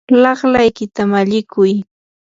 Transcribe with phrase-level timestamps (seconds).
[0.23, 1.71] laqlaykita mallikuy.